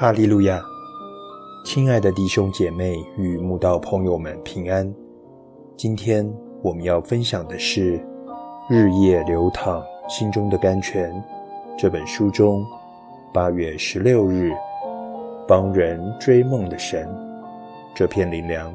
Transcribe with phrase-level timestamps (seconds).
[0.00, 0.58] 哈利路亚！
[1.62, 4.90] 亲爱的弟兄姐妹与慕道朋友们平安。
[5.76, 6.26] 今天
[6.62, 7.98] 我们要分享的是
[8.70, 11.12] 《日夜流淌心中的甘泉》
[11.78, 12.64] 这本书中
[13.30, 14.54] 八月十六日
[15.46, 17.06] 帮人追梦的神
[17.94, 18.74] 这篇灵粮。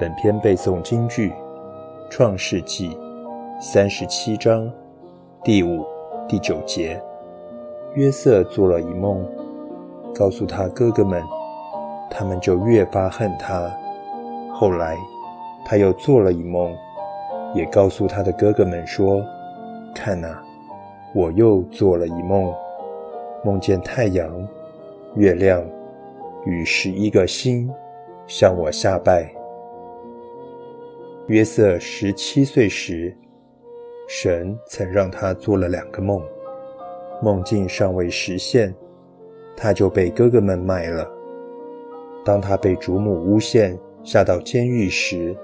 [0.00, 1.28] 本篇背诵京剧
[2.10, 2.88] 《创世纪》
[3.60, 4.66] 三十七章
[5.44, 5.84] 第五、
[6.26, 6.98] 第九节。
[7.96, 9.22] 约瑟做了一梦。
[10.14, 11.22] 告诉他哥哥们，
[12.10, 13.70] 他们就越发恨他。
[14.52, 14.96] 后来，
[15.64, 16.74] 他又做了一梦，
[17.54, 19.24] 也告诉他的哥哥们说
[19.94, 20.38] ：“看呐，
[21.14, 22.52] 我又做了一梦，
[23.42, 24.30] 梦见太阳、
[25.14, 25.64] 月亮
[26.44, 27.68] 与十一个星
[28.26, 29.32] 向我下拜。”
[31.28, 33.16] 约瑟十七岁时，
[34.08, 36.20] 神曾让他做了两个梦，
[37.22, 38.74] 梦境尚未实现。
[39.56, 41.08] 他就被哥哥们卖了。
[42.24, 45.36] 当他被主母诬陷下到监狱时，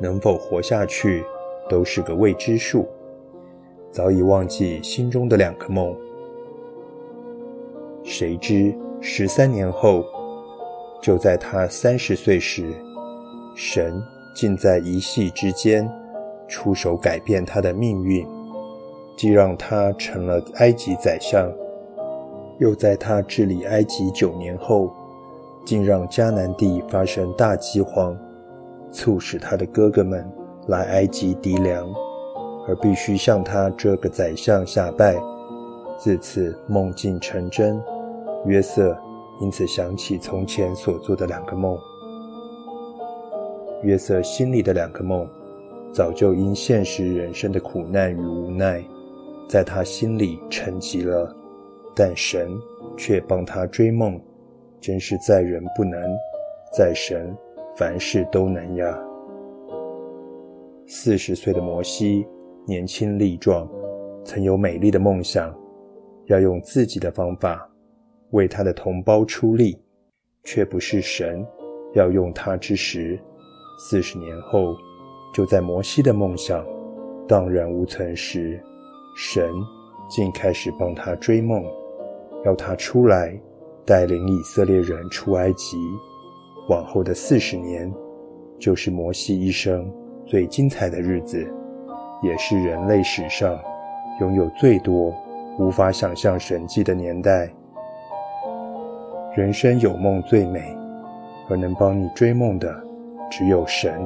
[0.00, 1.24] 能否活下去
[1.68, 2.86] 都是个未知数。
[3.90, 5.94] 早已忘记心中的两个梦。
[8.02, 10.04] 谁知十三年后，
[11.00, 12.72] 就在他三十岁时，
[13.54, 14.02] 神
[14.34, 15.88] 竟在一夕之间
[16.48, 18.26] 出手改变他的命运，
[19.16, 21.52] 既让他成了埃及宰相。
[22.58, 24.92] 又在他治理埃及九年后，
[25.64, 28.16] 竟让迦南地发生大饥荒，
[28.90, 30.24] 促使他的哥哥们
[30.68, 31.88] 来埃及籴粮，
[32.68, 35.16] 而必须向他这个宰相下拜。
[35.98, 37.80] 自此梦境成真，
[38.46, 38.96] 约瑟
[39.40, 41.78] 因此想起从前所做的两个梦。
[43.82, 45.28] 约瑟心里的两个梦，
[45.92, 48.84] 早就因现实人生的苦难与无奈，
[49.48, 51.36] 在他心里沉积了。
[51.94, 52.48] 但神
[52.96, 54.20] 却帮他追梦，
[54.80, 56.00] 真是在人不能，
[56.76, 57.36] 在神
[57.76, 58.98] 凡事都能呀。
[60.86, 62.26] 四十岁的摩西
[62.66, 63.68] 年轻力壮，
[64.24, 65.54] 曾有美丽的梦想，
[66.26, 67.68] 要用自己的方法
[68.30, 69.78] 为他的同胞出力，
[70.44, 71.46] 却不是神
[71.94, 73.18] 要用他之时。
[73.78, 74.74] 四十年后，
[75.32, 76.64] 就在摩西的梦想
[77.26, 78.60] 荡然无存时，
[79.16, 79.50] 神
[80.08, 81.64] 竟开始帮他追梦。
[82.44, 83.38] 要他出来
[83.84, 85.76] 带领以色列人出埃及，
[86.68, 87.92] 往后的四十年，
[88.58, 89.88] 就是摩西一生
[90.26, 91.46] 最精彩的日子，
[92.22, 93.58] 也是人类史上
[94.20, 95.14] 拥有最多
[95.58, 97.48] 无法想象神迹的年代。
[99.36, 100.76] 人生有梦最美，
[101.48, 102.74] 而能帮你追梦的
[103.30, 104.04] 只有神。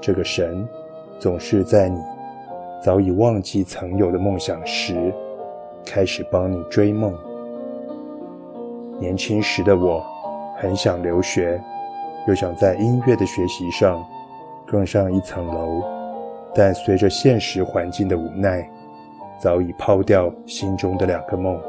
[0.00, 0.66] 这个神
[1.18, 1.98] 总是在你
[2.82, 5.12] 早已忘记曾有的梦想时，
[5.84, 7.12] 开始帮你追梦。
[8.98, 10.04] 年轻时的我，
[10.56, 11.60] 很想留学，
[12.28, 14.04] 又想在音乐的学习上
[14.66, 15.82] 更上一层楼，
[16.54, 18.68] 但随着现实环境的无奈，
[19.38, 21.60] 早已抛掉心中的两个梦。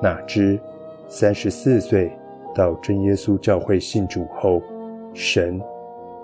[0.00, 0.60] 哪知
[1.08, 2.12] 三十四岁
[2.54, 4.62] 到真耶稣教会信主后，
[5.14, 5.60] 神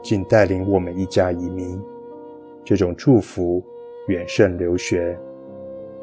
[0.03, 1.83] 竟带领我们一家移民，
[2.65, 3.65] 这种祝福
[4.09, 5.19] 远胜留学。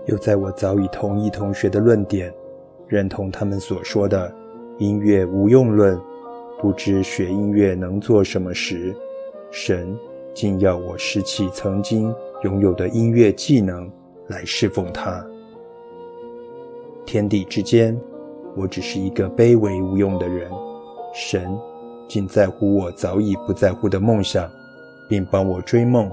[0.07, 2.33] 又在我早已同意同学的论点。
[2.91, 4.29] 认同他们所说的
[4.77, 5.97] “音乐无用论”，
[6.59, 8.93] 不知学音乐能做什么时，
[9.49, 9.97] 神
[10.33, 12.13] 竟要我拾起曾经
[12.43, 13.89] 拥有的音乐技能
[14.27, 15.25] 来侍奉他。
[17.05, 17.97] 天地之间，
[18.57, 20.51] 我只是一个卑微无用的人，
[21.13, 21.57] 神
[22.09, 24.51] 竟在乎我早已不在乎的梦想，
[25.07, 26.11] 并帮我追梦，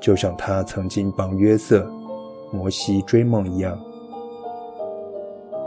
[0.00, 1.86] 就像他曾经帮约瑟、
[2.50, 3.78] 摩西追梦一样。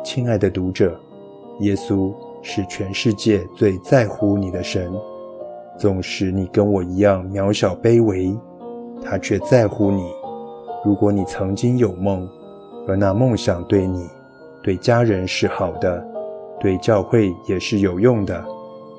[0.03, 0.99] 亲爱的读者，
[1.59, 4.91] 耶稣是全世界最在乎你的神。
[5.77, 8.35] 纵使你跟我一样渺小卑微，
[9.03, 10.03] 他却在乎你。
[10.83, 12.27] 如果你曾经有梦，
[12.87, 14.09] 而那梦想对你、
[14.63, 16.03] 对家人是好的，
[16.59, 18.43] 对教会也是有用的，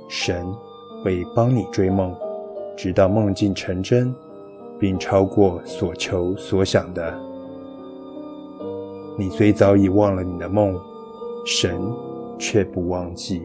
[0.09, 0.47] 神
[1.05, 2.15] 会帮你追梦，
[2.77, 4.15] 直到梦境成真，
[4.79, 7.13] 并超过所求所想的。
[9.19, 10.81] 你虽早已忘了你的梦。
[11.45, 11.81] 神
[12.39, 13.43] 却不忘记。